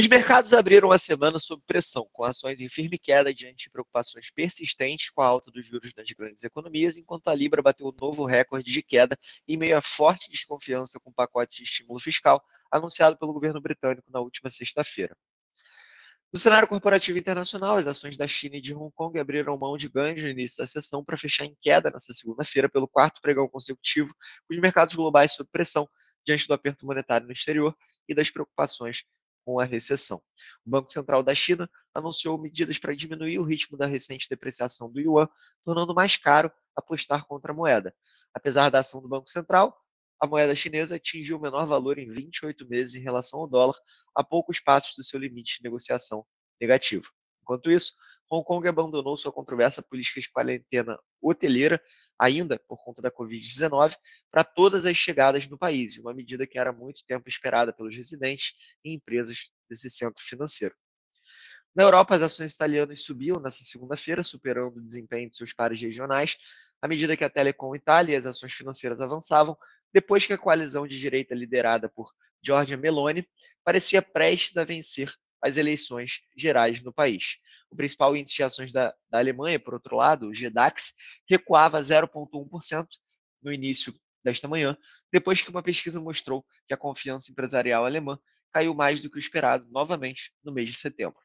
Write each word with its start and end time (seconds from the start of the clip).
Os 0.00 0.06
mercados 0.06 0.52
abriram 0.52 0.92
a 0.92 0.96
semana 0.96 1.40
sob 1.40 1.60
pressão, 1.66 2.08
com 2.12 2.22
ações 2.22 2.60
em 2.60 2.68
firme 2.68 2.96
queda 2.96 3.34
diante 3.34 3.64
de 3.64 3.70
preocupações 3.70 4.30
persistentes 4.30 5.10
com 5.10 5.20
a 5.20 5.26
alta 5.26 5.50
dos 5.50 5.66
juros 5.66 5.92
das 5.92 6.08
grandes 6.12 6.44
economias, 6.44 6.96
enquanto 6.96 7.26
a 7.26 7.34
Libra 7.34 7.60
bateu 7.60 7.88
um 7.88 7.92
novo 8.00 8.24
recorde 8.24 8.70
de 8.70 8.80
queda 8.80 9.18
em 9.48 9.56
meio 9.56 9.76
à 9.76 9.82
forte 9.82 10.30
desconfiança 10.30 11.00
com 11.00 11.10
o 11.10 11.12
pacote 11.12 11.56
de 11.56 11.62
estímulo 11.64 11.98
fiscal 11.98 12.40
anunciado 12.70 13.18
pelo 13.18 13.32
governo 13.32 13.60
britânico 13.60 14.08
na 14.08 14.20
última 14.20 14.48
sexta-feira. 14.48 15.16
No 16.32 16.38
cenário 16.38 16.68
corporativo 16.68 17.18
internacional, 17.18 17.76
as 17.76 17.88
ações 17.88 18.16
da 18.16 18.28
China 18.28 18.54
e 18.54 18.60
de 18.60 18.72
Hong 18.72 18.92
Kong 18.94 19.18
abriram 19.18 19.58
mão 19.58 19.76
de 19.76 19.88
ganhos 19.88 20.22
no 20.22 20.28
início 20.28 20.58
da 20.58 20.66
sessão 20.68 21.04
para 21.04 21.16
fechar 21.16 21.44
em 21.44 21.56
queda 21.60 21.90
nesta 21.90 22.12
segunda-feira 22.12 22.68
pelo 22.68 22.86
quarto 22.86 23.20
pregão 23.20 23.48
consecutivo, 23.48 24.14
com 24.46 24.54
os 24.54 24.60
mercados 24.60 24.94
globais 24.94 25.32
sob 25.32 25.50
pressão 25.50 25.88
diante 26.24 26.46
do 26.46 26.54
aperto 26.54 26.86
monetário 26.86 27.26
no 27.26 27.32
exterior 27.32 27.76
e 28.08 28.14
das 28.14 28.30
preocupações 28.30 29.02
com 29.48 29.58
a 29.58 29.64
recessão. 29.64 30.20
O 30.66 30.68
Banco 30.68 30.92
Central 30.92 31.22
da 31.22 31.34
China 31.34 31.70
anunciou 31.94 32.36
medidas 32.38 32.78
para 32.78 32.94
diminuir 32.94 33.38
o 33.38 33.42
ritmo 33.42 33.78
da 33.78 33.86
recente 33.86 34.28
depreciação 34.28 34.92
do 34.92 35.00
yuan, 35.00 35.26
tornando 35.64 35.94
mais 35.94 36.18
caro 36.18 36.52
apostar 36.76 37.26
contra 37.26 37.50
a 37.50 37.54
moeda. 37.54 37.94
Apesar 38.34 38.68
da 38.68 38.80
ação 38.80 39.00
do 39.00 39.08
Banco 39.08 39.30
Central, 39.30 39.74
a 40.20 40.26
moeda 40.26 40.54
chinesa 40.54 40.96
atingiu 40.96 41.38
o 41.38 41.40
menor 41.40 41.66
valor 41.66 41.98
em 41.98 42.12
28 42.12 42.68
meses 42.68 42.94
em 42.94 43.00
relação 43.00 43.40
ao 43.40 43.48
dólar, 43.48 43.74
a 44.14 44.22
poucos 44.22 44.60
passos 44.60 44.94
do 44.98 45.02
seu 45.02 45.18
limite 45.18 45.56
de 45.56 45.64
negociação 45.64 46.26
negativo. 46.60 47.10
Enquanto 47.40 47.70
isso, 47.70 47.94
Hong 48.30 48.44
Kong 48.44 48.68
abandonou 48.68 49.16
sua 49.16 49.32
controversa 49.32 49.82
política 49.82 50.20
de 50.20 50.30
quarentena 50.30 50.98
hoteleira, 51.22 51.82
ainda 52.18 52.58
por 52.66 52.82
conta 52.82 53.00
da 53.00 53.10
Covid-19, 53.10 53.94
para 54.30 54.42
todas 54.42 54.86
as 54.86 54.96
chegadas 54.96 55.46
no 55.46 55.56
país, 55.56 55.96
uma 55.98 56.12
medida 56.12 56.46
que 56.46 56.58
era 56.58 56.72
muito 56.72 57.04
tempo 57.06 57.28
esperada 57.28 57.72
pelos 57.72 57.94
residentes 57.94 58.54
e 58.84 58.92
empresas 58.92 59.50
desse 59.68 59.88
centro 59.88 60.22
financeiro. 60.22 60.74
Na 61.74 61.84
Europa, 61.84 62.14
as 62.16 62.22
ações 62.22 62.54
italianas 62.54 63.02
subiam 63.02 63.40
nesta 63.40 63.62
segunda-feira, 63.62 64.24
superando 64.24 64.78
o 64.78 64.84
desempenho 64.84 65.30
de 65.30 65.36
seus 65.36 65.52
pares 65.52 65.80
regionais, 65.80 66.36
à 66.82 66.88
medida 66.88 67.16
que 67.16 67.24
a 67.24 67.30
Telecom 67.30 67.74
Itália 67.74 68.14
e 68.14 68.16
as 68.16 68.26
ações 68.26 68.52
financeiras 68.52 69.00
avançavam, 69.00 69.56
depois 69.92 70.26
que 70.26 70.32
a 70.32 70.38
coalizão 70.38 70.86
de 70.86 70.98
direita 70.98 71.34
liderada 71.34 71.88
por 71.88 72.12
Giorgia 72.42 72.76
Meloni 72.76 73.28
parecia 73.64 74.02
prestes 74.02 74.56
a 74.56 74.64
vencer 74.64 75.12
as 75.42 75.56
eleições 75.56 76.20
gerais 76.36 76.80
no 76.80 76.92
país. 76.92 77.38
O 77.70 77.76
principal 77.76 78.16
índice 78.16 78.36
de 78.36 78.42
ações 78.42 78.72
da, 78.72 78.94
da 79.10 79.18
Alemanha, 79.18 79.60
por 79.60 79.74
outro 79.74 79.96
lado, 79.96 80.28
o 80.28 80.32
GDAX, 80.32 80.94
recuava 81.28 81.80
0,1% 81.80 82.86
no 83.42 83.52
início 83.52 83.94
desta 84.24 84.48
manhã, 84.48 84.76
depois 85.12 85.42
que 85.42 85.50
uma 85.50 85.62
pesquisa 85.62 86.00
mostrou 86.00 86.44
que 86.66 86.74
a 86.74 86.76
confiança 86.76 87.30
empresarial 87.30 87.84
alemã 87.84 88.18
caiu 88.52 88.74
mais 88.74 89.00
do 89.00 89.10
que 89.10 89.16
o 89.16 89.20
esperado 89.20 89.66
novamente 89.70 90.32
no 90.42 90.52
mês 90.52 90.70
de 90.70 90.76
setembro. 90.76 91.20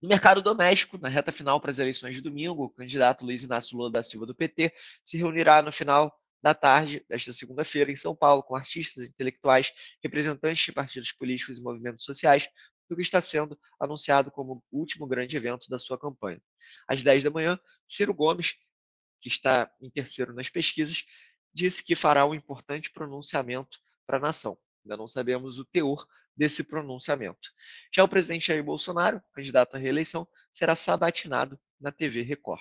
No 0.00 0.08
mercado 0.08 0.42
doméstico, 0.42 0.98
na 0.98 1.08
reta 1.08 1.32
final 1.32 1.60
para 1.60 1.70
as 1.70 1.78
eleições 1.78 2.16
de 2.16 2.22
domingo, 2.22 2.64
o 2.64 2.70
candidato 2.70 3.24
Luiz 3.24 3.42
Inácio 3.42 3.76
Lula 3.76 3.90
da 3.90 4.02
Silva 4.02 4.26
do 4.26 4.34
PT 4.34 4.72
se 5.02 5.16
reunirá 5.16 5.62
no 5.62 5.72
final 5.72 6.14
da 6.42 6.52
tarde 6.52 7.02
desta 7.08 7.32
segunda-feira 7.32 7.90
em 7.90 7.96
São 7.96 8.14
Paulo 8.14 8.42
com 8.42 8.54
artistas, 8.54 9.08
intelectuais, 9.08 9.72
representantes 10.02 10.66
de 10.66 10.72
partidos 10.72 11.10
políticos 11.10 11.58
e 11.58 11.62
movimentos 11.62 12.04
sociais, 12.04 12.50
o 12.92 12.96
que 12.96 13.02
está 13.02 13.20
sendo 13.20 13.58
anunciado 13.80 14.30
como 14.30 14.62
o 14.70 14.78
último 14.78 15.06
grande 15.06 15.36
evento 15.36 15.68
da 15.68 15.78
sua 15.78 15.98
campanha. 15.98 16.40
Às 16.86 17.02
10 17.02 17.24
da 17.24 17.30
manhã, 17.30 17.58
Ciro 17.86 18.12
Gomes, 18.12 18.56
que 19.20 19.28
está 19.28 19.70
em 19.80 19.90
terceiro 19.90 20.34
nas 20.34 20.48
pesquisas, 20.48 21.04
disse 21.52 21.82
que 21.82 21.94
fará 21.94 22.26
um 22.26 22.34
importante 22.34 22.90
pronunciamento 22.90 23.78
para 24.06 24.18
a 24.18 24.20
nação. 24.20 24.58
Ainda 24.84 24.96
não 24.96 25.08
sabemos 25.08 25.58
o 25.58 25.64
teor 25.64 26.06
desse 26.36 26.64
pronunciamento. 26.64 27.50
Já 27.94 28.04
o 28.04 28.08
presidente 28.08 28.48
Jair 28.48 28.62
Bolsonaro, 28.62 29.22
candidato 29.32 29.76
à 29.76 29.78
reeleição, 29.78 30.28
será 30.52 30.76
sabatinado 30.76 31.58
na 31.80 31.90
TV 31.90 32.22
Record. 32.22 32.60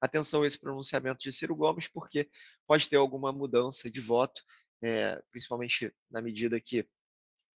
Atenção 0.00 0.42
a 0.42 0.46
esse 0.46 0.58
pronunciamento 0.58 1.18
de 1.18 1.32
Ciro 1.32 1.56
Gomes, 1.56 1.88
porque 1.88 2.28
pode 2.66 2.88
ter 2.88 2.96
alguma 2.96 3.32
mudança 3.32 3.90
de 3.90 4.00
voto, 4.00 4.42
é, 4.82 5.20
principalmente 5.30 5.92
na 6.10 6.20
medida 6.20 6.60
que 6.60 6.86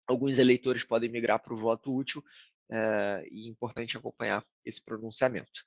alguns 0.09 0.39
eleitores 0.39 0.83
podem 0.83 1.11
migrar 1.11 1.39
para 1.41 1.55
o 1.55 1.57
voto 1.57 1.95
útil, 1.95 2.23
é, 2.71 3.29
e 3.31 3.47
é 3.47 3.51
importante 3.51 3.97
acompanhar 3.97 4.45
esse 4.65 4.83
pronunciamento. 4.83 5.63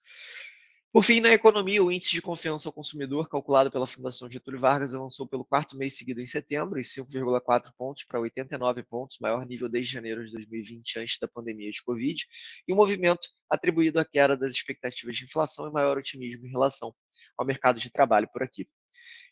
Por 0.94 1.04
fim, 1.06 1.22
na 1.22 1.30
economia, 1.30 1.82
o 1.82 1.90
índice 1.90 2.12
de 2.12 2.22
confiança 2.22 2.68
ao 2.68 2.74
consumidor, 2.74 3.30
calculado 3.30 3.72
pela 3.72 3.88
Fundação 3.88 4.30
Getúlio 4.30 4.60
Vargas, 4.60 4.94
avançou 4.94 5.26
pelo 5.26 5.46
quarto 5.46 5.78
mês 5.78 5.96
seguido 5.96 6.20
em 6.20 6.26
setembro, 6.26 6.78
em 6.78 6.84
5,4 6.84 7.72
pontos 7.78 8.04
para 8.04 8.20
89 8.20 8.84
pontos, 8.84 9.18
maior 9.22 9.46
nível 9.46 9.70
desde 9.70 9.94
janeiro 9.94 10.26
de 10.26 10.34
2020, 10.34 11.00
antes 11.00 11.18
da 11.18 11.30
pandemia 11.30 11.72
de 11.72 11.82
Covid, 11.82 12.26
e 12.68 12.74
um 12.74 12.76
movimento 12.76 13.30
atribuído 13.50 14.02
à 14.02 14.06
queda 14.06 14.36
das 14.36 14.52
expectativas 14.52 15.16
de 15.16 15.24
inflação 15.24 15.66
e 15.66 15.72
maior 15.72 15.98
otimismo 15.98 16.46
em 16.46 16.52
relação 16.52 16.94
ao 17.38 17.46
mercado 17.46 17.80
de 17.80 17.90
trabalho 17.90 18.28
por 18.28 18.44
aqui. 18.44 18.68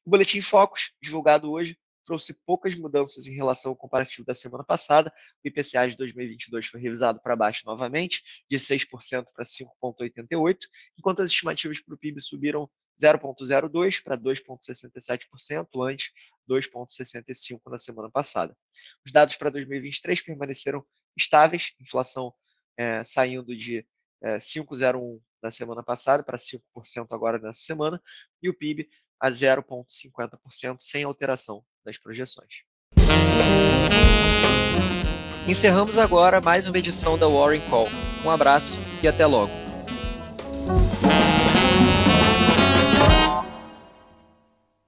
O 0.06 0.10
Boletim 0.10 0.40
Focus, 0.40 0.94
divulgado 1.04 1.52
hoje, 1.52 1.78
trouxe 2.10 2.34
poucas 2.44 2.74
mudanças 2.74 3.28
em 3.28 3.36
relação 3.36 3.70
ao 3.70 3.76
comparativo 3.76 4.26
da 4.26 4.34
semana 4.34 4.64
passada. 4.64 5.14
O 5.46 5.48
IPCA 5.48 5.88
de 5.88 5.96
2022 5.96 6.66
foi 6.66 6.82
revisado 6.82 7.22
para 7.22 7.36
baixo 7.36 7.62
novamente, 7.68 8.24
de 8.50 8.58
6% 8.58 9.28
para 9.32 9.46
5,88%, 9.46 10.58
enquanto 10.98 11.22
as 11.22 11.30
estimativas 11.30 11.80
para 11.80 11.94
o 11.94 11.98
PIB 11.98 12.20
subiram 12.20 12.68
0,02% 13.00 14.02
para 14.04 14.18
2,67%, 14.18 15.88
antes 15.88 16.10
2,65% 16.50 17.62
na 17.68 17.78
semana 17.78 18.10
passada. 18.10 18.58
Os 19.06 19.12
dados 19.12 19.36
para 19.36 19.52
2023 19.52 20.20
permaneceram 20.24 20.84
estáveis, 21.16 21.76
inflação 21.80 22.34
é, 22.76 23.04
saindo 23.04 23.56
de 23.56 23.86
é, 24.24 24.40
5,01% 24.40 25.22
na 25.44 25.52
semana 25.52 25.84
passada 25.84 26.24
para 26.24 26.40
5% 26.40 27.08
agora 27.12 27.38
nessa 27.38 27.62
semana, 27.62 28.02
e 28.42 28.50
o 28.50 28.58
PIB 28.58 28.90
a 29.20 29.30
0,50% 29.30 30.78
sem 30.80 31.04
alteração 31.04 31.64
das 31.86 31.98
projeções. 31.98 32.64
Encerramos 35.48 35.98
agora 35.98 36.40
mais 36.40 36.68
uma 36.68 36.78
edição 36.78 37.18
da 37.18 37.28
Warren 37.28 37.62
Call. 37.70 37.90
Um 38.24 38.30
abraço 38.30 38.78
e 39.02 39.08
até 39.08 39.26
logo. 39.26 39.69